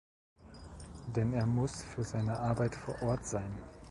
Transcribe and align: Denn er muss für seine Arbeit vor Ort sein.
Denn 1.15 1.31
er 1.35 1.45
muss 1.45 1.83
für 1.83 2.03
seine 2.03 2.39
Arbeit 2.39 2.73
vor 2.73 2.99
Ort 3.03 3.23
sein. 3.23 3.55